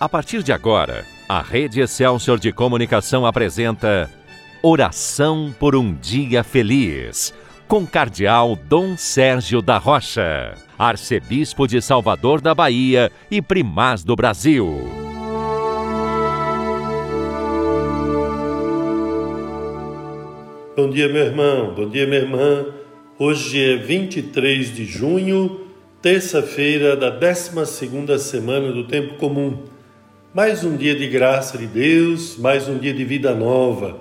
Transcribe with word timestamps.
A 0.00 0.08
partir 0.08 0.44
de 0.44 0.52
agora, 0.52 1.04
a 1.28 1.42
Rede 1.42 1.80
Excelsior 1.80 2.38
de 2.38 2.52
Comunicação 2.52 3.26
apresenta 3.26 4.08
Oração 4.62 5.52
por 5.58 5.74
um 5.74 5.92
Dia 5.92 6.44
Feliz, 6.44 7.34
com 7.66 7.84
Cardeal 7.84 8.54
Dom 8.54 8.96
Sérgio 8.96 9.60
da 9.60 9.76
Rocha, 9.76 10.54
Arcebispo 10.78 11.66
de 11.66 11.82
Salvador 11.82 12.40
da 12.40 12.54
Bahia 12.54 13.10
e 13.28 13.42
Primaz 13.42 14.04
do 14.04 14.14
Brasil. 14.14 14.88
Bom 20.76 20.90
dia, 20.90 21.08
meu 21.08 21.24
irmão, 21.24 21.74
bom 21.74 21.88
dia, 21.88 22.06
minha 22.06 22.20
irmã. 22.20 22.66
Hoje 23.18 23.72
é 23.72 23.76
23 23.76 24.76
de 24.76 24.84
junho, 24.84 25.62
terça-feira 26.00 26.94
da 26.94 27.10
12 27.10 28.20
semana 28.20 28.70
do 28.70 28.84
Tempo 28.84 29.14
Comum. 29.14 29.76
Mais 30.38 30.62
um 30.62 30.76
dia 30.76 30.94
de 30.94 31.08
graça 31.08 31.58
de 31.58 31.66
Deus, 31.66 32.36
mais 32.36 32.68
um 32.68 32.78
dia 32.78 32.94
de 32.94 33.04
vida 33.04 33.34
nova. 33.34 33.98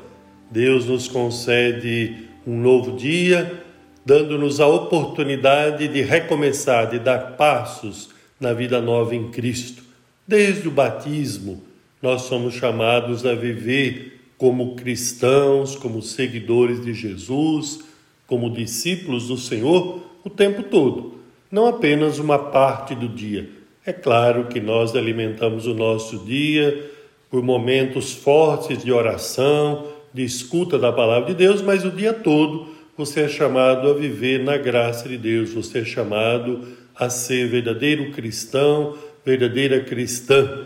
Deus 0.52 0.86
nos 0.86 1.08
concede 1.08 2.28
um 2.46 2.62
novo 2.62 2.96
dia, 2.96 3.64
dando-nos 4.06 4.60
a 4.60 4.68
oportunidade 4.68 5.88
de 5.88 6.04
recomeçar, 6.04 6.92
de 6.92 7.00
dar 7.00 7.38
passos 7.38 8.12
na 8.40 8.54
vida 8.54 8.80
nova 8.80 9.16
em 9.16 9.32
Cristo. 9.32 9.82
Desde 10.28 10.68
o 10.68 10.72
batismo, 10.72 11.64
nós 12.04 12.22
somos 12.22 12.54
chamados 12.54 13.26
a 13.26 13.34
viver 13.34 14.22
como 14.38 14.76
cristãos, 14.76 15.76
como 15.76 16.04
seguidores 16.04 16.86
de 16.86 16.94
Jesus, 16.94 17.80
como 18.28 18.54
discípulos 18.54 19.30
do 19.30 19.38
Senhor 19.38 20.04
o 20.24 20.30
tempo 20.30 20.62
todo, 20.62 21.16
não 21.52 21.66
apenas 21.66 22.20
uma 22.20 22.38
parte 22.38 22.94
do 22.94 23.10
dia. 23.10 23.57
É 23.88 23.94
claro 23.94 24.48
que 24.48 24.60
nós 24.60 24.98
alimentamos 24.98 25.66
o 25.66 25.74
nosso 25.74 26.18
dia 26.26 26.92
por 27.30 27.42
momentos 27.42 28.12
fortes 28.12 28.84
de 28.84 28.92
oração, 28.92 29.88
de 30.14 30.26
escuta 30.26 30.78
da 30.78 30.92
palavra 30.92 31.30
de 31.30 31.36
Deus, 31.36 31.62
mas 31.62 31.86
o 31.86 31.90
dia 31.90 32.12
todo 32.12 32.68
você 32.98 33.22
é 33.22 33.30
chamado 33.30 33.90
a 33.90 33.94
viver 33.94 34.44
na 34.44 34.58
graça 34.58 35.08
de 35.08 35.18
Deus, 35.18 35.54
você 35.54 35.80
é 35.80 35.86
chamado 35.86 36.68
a 36.94 37.10
ser 37.10 37.48
verdadeiro 37.48 38.12
cristão, 38.12 38.98
verdadeira 39.26 39.80
cristã. 39.80 40.66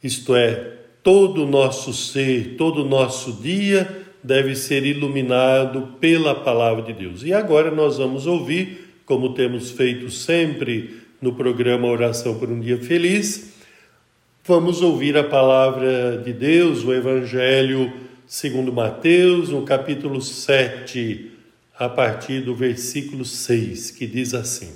Isto 0.00 0.36
é, 0.36 0.74
todo 1.02 1.42
o 1.42 1.50
nosso 1.50 1.92
ser, 1.92 2.54
todo 2.56 2.84
o 2.84 2.88
nosso 2.88 3.32
dia 3.32 4.06
deve 4.22 4.54
ser 4.54 4.86
iluminado 4.86 5.96
pela 5.98 6.36
palavra 6.36 6.84
de 6.84 6.92
Deus. 6.92 7.24
E 7.24 7.32
agora 7.32 7.72
nós 7.72 7.98
vamos 7.98 8.28
ouvir, 8.28 9.00
como 9.04 9.34
temos 9.34 9.72
feito 9.72 10.08
sempre 10.08 11.02
no 11.24 11.32
programa 11.32 11.88
Oração 11.88 12.38
por 12.38 12.50
um 12.50 12.60
Dia 12.60 12.76
Feliz, 12.76 13.54
vamos 14.44 14.82
ouvir 14.82 15.16
a 15.16 15.24
palavra 15.24 16.18
de 16.22 16.34
Deus, 16.34 16.84
o 16.84 16.92
Evangelho 16.92 17.90
segundo 18.26 18.70
Mateus, 18.70 19.48
no 19.48 19.62
capítulo 19.62 20.20
7, 20.20 21.30
a 21.78 21.88
partir 21.88 22.42
do 22.42 22.54
versículo 22.54 23.24
6, 23.24 23.92
que 23.92 24.06
diz 24.06 24.34
assim: 24.34 24.70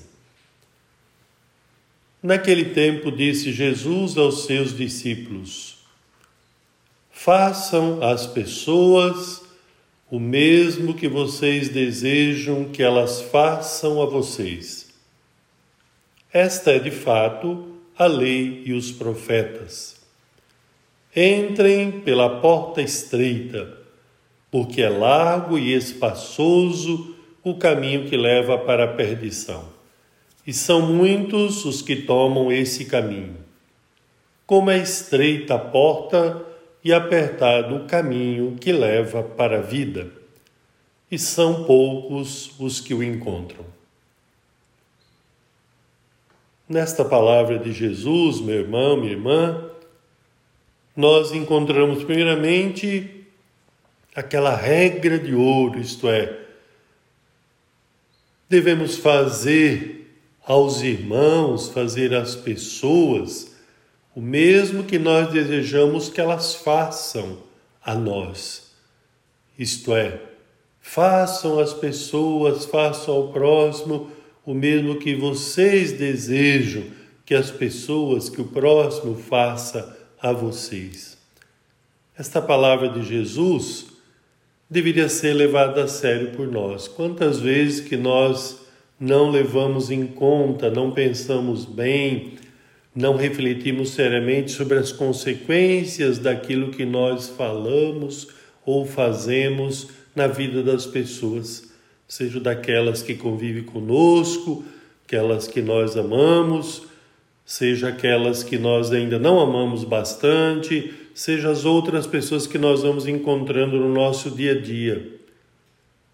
Naquele 2.23 2.71
tempo 2.71 3.13
disse 3.13 3.53
Jesus 3.53 4.17
aos 4.17 4.47
seus 4.47 4.75
discípulos: 4.75 5.81
Façam 7.11 8.03
às 8.03 8.27
pessoas 8.27 9.43
o 10.11 10.19
mesmo 10.19 10.95
que 10.95 11.09
vocês 11.09 11.69
desejam 11.69 12.71
que 12.71 12.83
elas 12.83 13.21
façam 13.21 14.01
a 14.01 14.07
vocês. 14.07 14.88
Esta 16.33 16.73
é 16.73 16.79
de 16.79 16.91
fato 16.91 17.65
a 17.97 18.05
lei 18.05 18.63
e 18.67 18.75
os 18.75 18.93
profetas. 18.93 19.97
Entrem 21.17 22.01
pela 22.03 22.41
porta 22.41 22.83
estreita, 22.83 23.79
porque 24.51 24.83
é 24.83 24.91
largo 24.91 25.59
e 25.59 25.73
espaçoso 25.73 27.17
o 27.43 27.55
caminho 27.55 28.07
que 28.11 28.17
leva 28.17 28.59
para 28.59 28.85
a 28.85 28.89
perdição, 28.89 29.71
e 30.47 30.53
são 30.53 30.83
muitos 30.83 31.65
os 31.65 31.81
que 31.81 31.97
tomam 31.97 32.53
esse 32.53 32.85
caminho. 32.85 33.39
Como 34.47 34.71
é 34.71 34.77
estreita 34.77 35.55
a 35.55 35.59
porta, 35.59 36.45
e 36.85 36.93
apertado 36.93 37.75
o 37.75 37.87
caminho 37.87 38.57
que 38.61 38.71
leva 38.71 39.23
para 39.23 39.59
a 39.59 39.63
vida, 39.63 40.11
e 41.11 41.19
são 41.19 41.65
poucos 41.65 42.53
os 42.61 42.81
que 42.81 42.93
o 42.93 43.03
encontram. 43.03 43.78
Nesta 46.69 47.03
palavra 47.03 47.59
de 47.59 47.73
Jesus, 47.73 48.43
meu 48.43 48.57
irmão, 48.57 48.99
minha 48.99 49.13
irmã, 49.13 49.71
nós 50.95 51.33
encontramos 51.33 52.05
primeiramente 52.05 53.25
aquela 54.15 54.55
regra 54.55 55.19
de 55.19 55.35
ouro, 55.35 55.81
isto 55.81 56.07
é, 56.11 56.41
devemos 58.51 58.99
fazer 58.99 60.15
aos 60.45 60.83
irmãos, 60.83 61.71
fazer 61.71 62.15
às 62.15 62.37
pessoas 62.37 63.57
o 64.15 64.21
mesmo 64.21 64.85
que 64.85 64.99
nós 64.99 65.31
desejamos 65.33 66.11
que 66.11 66.21
elas 66.21 66.55
façam 66.55 67.39
a 67.83 67.95
nós. 67.95 68.73
Isto 69.59 69.95
é, 69.95 70.21
façam 70.83 71.59
as 71.61 71.73
pessoas, 71.73 72.67
façam 72.67 73.15
ao 73.15 73.29
próximo 73.29 74.18
o 74.49 74.55
mesmo 74.55 74.97
que 74.97 75.15
vocês 75.15 75.93
desejam 75.93 76.83
que 77.27 77.35
as 77.35 77.51
pessoas, 77.51 78.31
que 78.31 78.41
o 78.41 78.47
próximo 78.47 79.15
faça 79.15 79.95
a 80.19 80.33
vocês. 80.33 81.19
Esta 82.17 82.41
palavra 82.41 82.89
de 82.89 83.03
Jesus 83.03 83.89
deveria 84.69 85.07
ser 85.11 85.35
levada 85.35 85.85
a 85.85 85.87
sério 85.87 86.31
por 86.31 86.51
nós. 86.51 86.89
Quantas 86.89 87.39
vezes 87.39 87.81
que 87.81 87.95
nós 87.95 88.59
não 88.99 89.31
levamos 89.31 89.91
em 89.91 90.07
conta, 90.07 90.71
não 90.71 90.93
pensamos 90.93 91.67
bem, 91.67 92.33
não 92.95 93.17
refletimos 93.17 93.91
seriamente 93.91 94.53
sobre 94.53 94.79
as 94.79 94.91
consequências 94.91 96.19
daquilo 96.19 96.71
que 96.71 96.87
nós 96.87 97.29
falamos 97.29 98.29
ou 98.65 98.87
fazemos 98.87 99.89
na 100.17 100.27
vida 100.27 100.63
das 100.63 100.87
pessoas, 100.87 101.68
seja 102.09 102.41
daquelas 102.41 103.03
que 103.03 103.15
convivem 103.15 103.63
conosco, 103.63 104.65
aquelas 105.05 105.47
que 105.47 105.61
nós 105.61 105.97
amamos, 105.97 106.83
seja 107.45 107.89
aquelas 107.89 108.43
que 108.43 108.59
nós 108.59 108.91
ainda 108.91 109.19
não 109.19 109.39
amamos 109.39 109.85
bastante, 109.85 110.93
seja 111.15 111.51
as 111.51 111.65
outras 111.65 112.07
pessoas 112.07 112.47
que 112.47 112.59
nós 112.59 112.83
vamos 112.83 113.07
encontrando 113.07 113.79
no 113.79 113.93
nosso 113.93 114.31
dia 114.31 114.53
a 114.53 114.61
dia. 114.61 115.19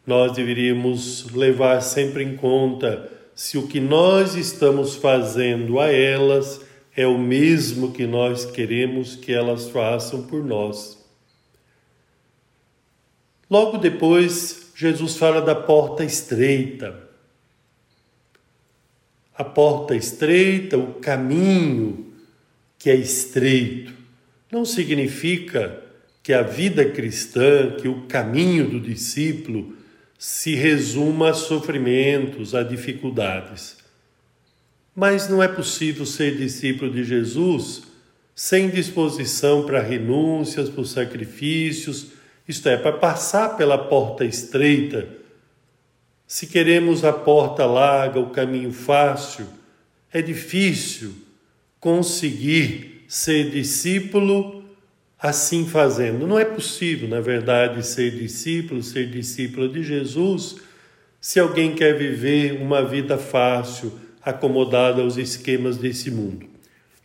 Nós 0.07 0.33
deveríamos 0.33 1.31
levar 1.33 1.81
sempre 1.81 2.25
em 2.25 2.37
conta 2.37 3.11
se 3.35 3.57
o 3.57 3.67
que 3.67 3.81
nós 3.81 4.35
estamos 4.35 4.95
fazendo 4.95 5.81
a 5.81 5.91
elas 5.91 6.61
é 6.97 7.07
o 7.07 7.19
mesmo 7.19 7.93
que 7.93 8.07
nós 8.07 8.45
queremos 8.45 9.17
que 9.17 9.33
elas 9.33 9.69
façam 9.69 10.23
por 10.23 10.45
nós. 10.45 11.03
Logo 13.51 13.79
depois, 13.79 14.64
Jesus 14.75 15.17
fala 15.17 15.41
da 15.41 15.55
porta 15.55 16.05
estreita. 16.05 16.99
A 19.37 19.45
porta 19.45 19.95
estreita, 19.95 20.77
o 20.77 20.95
caminho 20.95 22.13
que 22.79 22.91
é 22.91 22.95
estreito, 22.95 23.93
não 24.51 24.65
significa 24.65 25.83
que 26.23 26.33
a 26.33 26.43
vida 26.43 26.85
cristã, 26.85 27.77
que 27.81 27.89
o 27.89 28.03
caminho 28.03 28.69
do 28.69 28.81
discípulo 28.81 29.77
se 30.19 30.55
resuma 30.55 31.31
a 31.31 31.35
sofrimentos, 31.35 32.55
a 32.55 32.63
dificuldades. 32.63 33.77
Mas 34.95 35.29
não 35.29 35.43
é 35.43 35.49
possível 35.49 36.07
ser 36.07 36.37
discípulo 36.37 36.91
de 36.91 37.05
Jesus 37.05 37.83
sem 38.35 38.69
disposição 38.69 39.65
para 39.65 39.81
renúncias, 39.81 40.69
por 40.69 40.87
sacrifícios, 40.87 42.09
isto 42.47 42.69
é, 42.69 42.77
para 42.77 42.93
passar 42.93 43.57
pela 43.57 43.79
porta 43.79 44.25
estreita. 44.25 45.09
Se 46.27 46.47
queremos 46.47 47.05
a 47.05 47.13
porta 47.13 47.65
larga, 47.65 48.21
o 48.21 48.31
caminho 48.31 48.73
fácil, 48.73 49.47
é 50.13 50.21
difícil 50.21 51.15
conseguir 51.81 53.05
ser 53.09 53.51
discípulo 53.51 54.65
assim 55.19 55.67
fazendo. 55.67 56.27
Não 56.27 56.39
é 56.39 56.45
possível, 56.45 57.09
na 57.09 57.21
verdade, 57.21 57.87
ser 57.87 58.11
discípulo, 58.11 58.83
ser 58.83 59.11
discípula 59.11 59.69
de 59.69 59.83
Jesus, 59.83 60.57
se 61.21 61.41
alguém 61.41 61.75
quer 61.75 61.97
viver 61.97 62.61
uma 62.61 62.85
vida 62.85 63.17
fácil, 63.17 63.93
acomodada 64.23 65.01
aos 65.01 65.17
esquemas 65.17 65.79
desse 65.79 66.11
mundo. 66.11 66.47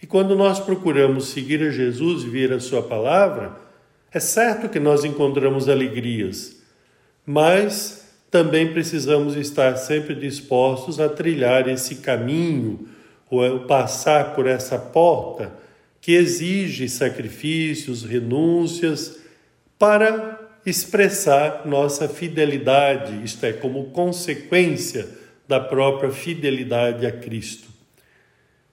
E 0.02 0.08
quando 0.08 0.36
nós 0.36 0.60
procuramos 0.60 1.28
seguir 1.28 1.62
a 1.62 1.70
Jesus 1.70 2.24
e 2.24 2.30
ver 2.30 2.52
a 2.52 2.60
Sua 2.60 2.82
palavra, 2.82 3.69
é 4.14 4.20
certo 4.20 4.70
que 4.70 4.80
nós 4.80 5.04
encontramos 5.04 5.70
alegrias, 5.70 6.62
mas 7.26 8.06
também 8.32 8.72
precisamos 8.72 9.36
estar 9.36 9.76
sempre 9.78 10.16
dispostos 10.16 11.00
a 11.00 11.10
trilhar 11.10 11.68
esse 11.68 11.96
caminho 11.96 12.88
ou 13.30 13.62
passar 13.62 14.36
por 14.36 14.48
essa 14.48 14.78
porta 14.78 15.52
que 16.02 16.14
exige 16.14 16.88
sacrifícios, 16.88 18.04
renúncias, 18.04 19.20
para 19.78 20.40
expressar 20.66 21.66
nossa 21.66 22.08
fidelidade, 22.08 23.24
isto 23.24 23.46
é, 23.46 23.54
como 23.54 23.92
consequência 23.92 25.08
da 25.48 25.60
própria 25.60 26.12
fidelidade 26.12 27.06
a 27.06 27.12
Cristo. 27.12 27.68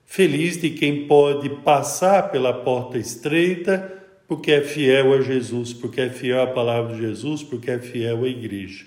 Feliz 0.04 0.60
de 0.60 0.70
quem 0.70 1.06
pode 1.06 1.48
passar 1.62 2.30
pela 2.30 2.52
porta 2.52 2.98
estreita, 2.98 3.92
porque 4.26 4.52
é 4.52 4.60
fiel 4.60 5.14
a 5.14 5.20
Jesus, 5.20 5.72
porque 5.72 6.00
é 6.00 6.10
fiel 6.10 6.42
à 6.42 6.46
palavra 6.46 6.94
de 6.94 7.00
Jesus, 7.00 7.42
porque 7.42 7.70
é 7.70 7.78
fiel 7.78 8.24
à 8.24 8.28
igreja. 8.28 8.86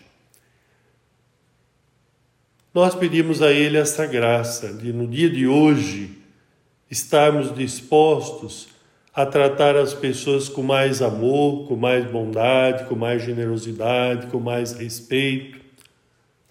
Nós 2.73 2.93
pedimos 2.93 3.41
a 3.41 3.51
Ele 3.51 3.77
essa 3.77 4.05
graça 4.05 4.73
de, 4.73 4.93
no 4.93 5.07
dia 5.07 5.29
de 5.29 5.47
hoje, 5.47 6.11
estarmos 6.89 7.53
dispostos 7.53 8.69
a 9.13 9.25
tratar 9.25 9.75
as 9.75 9.93
pessoas 9.93 10.47
com 10.47 10.61
mais 10.61 11.01
amor, 11.01 11.67
com 11.67 11.75
mais 11.75 12.05
bondade, 12.09 12.85
com 12.85 12.95
mais 12.95 13.23
generosidade, 13.23 14.27
com 14.27 14.39
mais 14.39 14.73
respeito. 14.73 15.59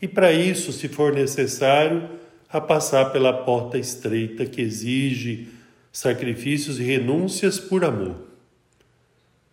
E 0.03 0.09
para 0.09 0.33
isso, 0.33 0.73
se 0.73 0.89
for 0.89 1.13
necessário, 1.13 2.09
a 2.49 2.61
passar 2.61 3.07
pela 3.07 3.33
porta 3.33 3.79
estreita 3.79 4.47
que 4.47 4.61
exige 4.61 5.49
sacrifícios 5.93 6.81
e 6.81 6.83
renúncias 6.83 7.59
por 7.59 7.85
amor. 7.85 8.28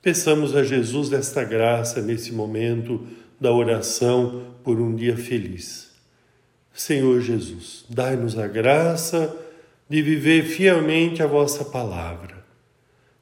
Peçamos 0.05 0.55
a 0.55 0.63
Jesus 0.63 1.11
esta 1.11 1.43
graça 1.43 1.99
nesse 1.99 2.31
momento 2.31 3.07
da 3.41 3.51
oração 3.51 4.53
por 4.63 4.79
um 4.79 4.95
dia 4.95 5.17
feliz. 5.17 5.89
Senhor 6.71 7.19
Jesus, 7.21 7.83
dai-nos 7.89 8.37
a 8.37 8.45
graça 8.45 9.35
de 9.89 10.03
viver 10.03 10.43
fielmente 10.43 11.23
a 11.23 11.25
vossa 11.25 11.65
palavra. 11.65 12.45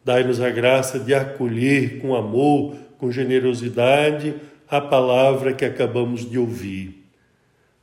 Dai-nos 0.04 0.42
a 0.42 0.50
graça 0.50 1.00
de 1.00 1.14
acolher 1.14 2.02
com 2.02 2.18
amor, 2.18 2.76
com 2.98 3.10
generosidade, 3.10 4.36
a 4.70 4.82
palavra 4.82 5.54
que 5.54 5.64
acabamos 5.64 6.30
de 6.30 6.38
ouvir. 6.38 7.02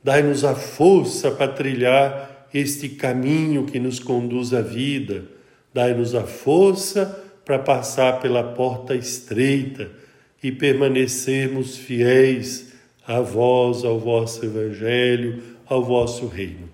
Dai-nos 0.03 0.45
a 0.45 0.53
força 0.53 1.31
para 1.31 1.51
trilhar 1.51 2.47
este 2.53 2.87
caminho 2.87 3.65
que 3.65 3.79
nos 3.79 3.97
conduz 3.97 4.53
à 4.53 4.61
vida. 4.61 5.23
Dai-nos 5.73 6.13
a 6.13 6.21
força 6.21 7.20
para 7.45 7.59
passar 7.59 8.19
pela 8.19 8.43
porta 8.43 8.95
estreita 8.95 9.89
e 10.43 10.51
permanecermos 10.51 11.77
fiéis 11.77 12.73
a 13.05 13.19
vós, 13.19 13.83
ao 13.83 13.99
vosso 13.99 14.45
Evangelho, 14.45 15.41
ao 15.65 15.83
vosso 15.83 16.27
reino. 16.27 16.69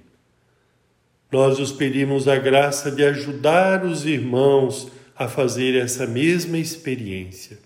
Nós 1.31 1.60
os 1.60 1.72
pedimos 1.72 2.28
a 2.28 2.38
graça 2.38 2.90
de 2.90 3.04
ajudar 3.04 3.84
os 3.86 4.06
irmãos 4.06 4.90
a 5.16 5.28
fazer 5.28 5.75
essa 5.75 6.06
mesma 6.06 6.58
experiência, 6.58 7.58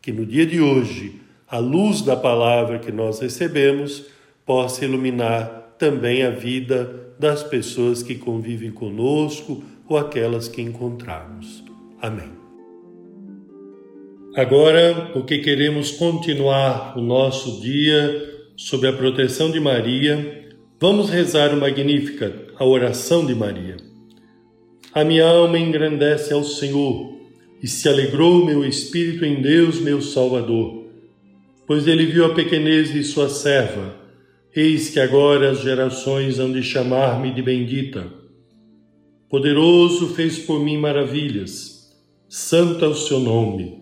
que 0.00 0.12
no 0.12 0.24
dia 0.24 0.46
de 0.46 0.60
hoje, 0.60 1.20
a 1.48 1.58
luz 1.58 2.00
da 2.00 2.16
palavra 2.16 2.78
que 2.78 2.90
nós 2.90 3.20
recebemos 3.20 4.06
possa 4.46 4.84
iluminar 4.84 5.74
também 5.78 6.22
a 6.22 6.30
vida 6.30 7.12
das 7.18 7.42
pessoas 7.42 8.02
que 8.02 8.14
convivem 8.14 8.70
conosco 8.70 9.62
ou 9.86 9.98
aquelas 9.98 10.48
que 10.48 10.62
encontramos. 10.62 11.62
Amém. 12.00 12.41
Agora, 14.34 15.10
porque 15.12 15.38
queremos 15.38 15.90
continuar 15.90 16.96
o 16.96 17.02
nosso 17.02 17.60
dia 17.60 18.30
sob 18.56 18.86
a 18.86 18.92
proteção 18.92 19.50
de 19.50 19.60
Maria, 19.60 20.42
Vamos 20.82 21.10
rezar 21.10 21.54
o 21.54 21.60
Magnífica, 21.60 22.48
a 22.58 22.64
oração 22.64 23.24
de 23.24 23.36
Maria. 23.36 23.76
A 24.92 25.04
minha 25.04 25.24
alma 25.24 25.56
engrandece 25.56 26.34
ao 26.34 26.42
Senhor 26.42 27.20
e 27.62 27.68
se 27.68 27.88
alegrou 27.88 28.44
meu 28.44 28.64
espírito 28.64 29.24
em 29.24 29.40
Deus, 29.40 29.78
meu 29.78 30.02
Salvador, 30.02 30.88
pois 31.68 31.86
ele 31.86 32.04
viu 32.06 32.24
a 32.24 32.34
pequenez 32.34 32.92
de 32.92 33.04
sua 33.04 33.28
serva. 33.28 33.94
Eis 34.52 34.90
que 34.90 34.98
agora 34.98 35.52
as 35.52 35.60
gerações 35.60 36.40
hão 36.40 36.50
de 36.50 36.64
chamar-me 36.64 37.32
de 37.32 37.42
bendita. 37.42 38.12
Poderoso 39.30 40.08
fez 40.16 40.36
por 40.36 40.58
mim 40.58 40.78
maravilhas, 40.78 41.92
santo 42.28 42.84
é 42.84 42.88
o 42.88 42.96
seu 42.96 43.20
nome. 43.20 43.81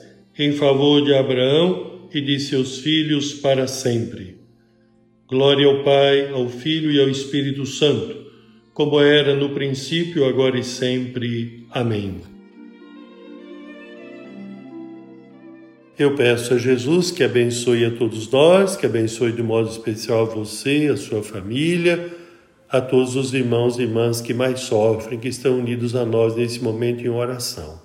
em 0.37 0.51
favor 0.53 1.03
de 1.03 1.13
Abraão 1.13 2.09
e 2.13 2.21
de 2.21 2.39
seus 2.39 2.79
filhos 2.79 3.33
para 3.33 3.67
sempre. 3.67 4.37
Glória 5.27 5.65
ao 5.65 5.83
Pai, 5.83 6.29
ao 6.29 6.49
Filho 6.49 6.91
e 6.91 6.99
ao 6.99 7.09
Espírito 7.09 7.65
Santo, 7.65 8.25
como 8.73 8.99
era 8.99 9.35
no 9.35 9.49
princípio, 9.49 10.25
agora 10.25 10.59
e 10.59 10.63
sempre. 10.63 11.65
Amém. 11.71 12.21
Eu 15.97 16.15
peço 16.15 16.53
a 16.53 16.57
Jesus 16.57 17.11
que 17.11 17.23
abençoe 17.23 17.85
a 17.85 17.91
todos 17.91 18.29
nós, 18.31 18.75
que 18.75 18.85
abençoe 18.85 19.31
de 19.31 19.43
modo 19.43 19.69
especial 19.69 20.21
a 20.21 20.25
você, 20.25 20.89
a 20.91 20.97
sua 20.97 21.21
família, 21.21 22.11
a 22.67 22.81
todos 22.81 23.15
os 23.15 23.33
irmãos 23.33 23.77
e 23.77 23.83
irmãs 23.83 24.19
que 24.19 24.33
mais 24.33 24.61
sofrem, 24.61 25.19
que 25.19 25.27
estão 25.27 25.59
unidos 25.59 25.95
a 25.95 26.03
nós 26.03 26.35
nesse 26.35 26.63
momento 26.63 27.05
em 27.05 27.09
oração. 27.09 27.79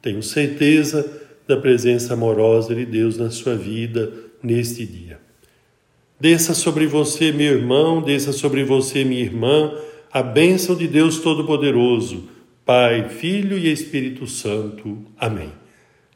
Tenho 0.00 0.22
certeza 0.22 1.19
da 1.50 1.56
presença 1.56 2.14
amorosa 2.14 2.74
de 2.74 2.86
Deus 2.86 3.18
na 3.18 3.30
sua 3.30 3.56
vida 3.56 4.12
neste 4.42 4.86
dia. 4.86 5.18
Desça 6.18 6.54
sobre 6.54 6.86
você, 6.86 7.32
meu 7.32 7.54
irmão, 7.54 8.00
desça 8.00 8.32
sobre 8.32 8.62
você, 8.62 9.04
minha 9.04 9.22
irmã, 9.22 9.72
a 10.12 10.22
bênção 10.22 10.76
de 10.76 10.86
Deus 10.86 11.18
Todo-Poderoso, 11.18 12.28
Pai, 12.64 13.08
Filho 13.08 13.58
e 13.58 13.70
Espírito 13.70 14.26
Santo. 14.26 14.98
Amém. 15.18 15.50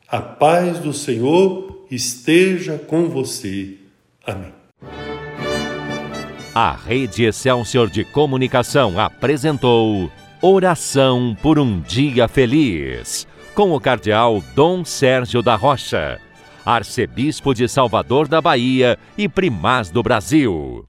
A 0.06 0.20
paz 0.20 0.78
do 0.78 0.92
Senhor 0.92 1.86
esteja 1.90 2.78
com 2.78 3.08
você. 3.08 3.74
Amém. 4.24 4.52
A 6.54 6.72
Rede 6.76 7.24
Excelsior 7.24 7.90
de 7.90 8.04
Comunicação 8.04 9.00
apresentou 9.00 10.08
Oração 10.40 11.36
por 11.42 11.58
um 11.58 11.80
Dia 11.80 12.28
Feliz, 12.28 13.26
com 13.54 13.72
o 13.72 13.80
Cardeal 13.80 14.42
Dom 14.54 14.84
Sérgio 14.84 15.42
da 15.42 15.54
Rocha 15.54 16.20
arcebispo 16.64 17.52
de 17.54 17.68
Salvador 17.68 18.26
da 18.26 18.40
Bahia 18.40 18.98
e 19.18 19.28
primaz 19.28 19.90
do 19.90 20.02
Brasil. 20.02 20.86